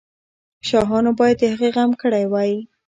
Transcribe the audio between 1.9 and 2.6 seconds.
کړی وای.